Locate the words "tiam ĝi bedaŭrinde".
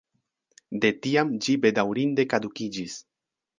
1.03-2.27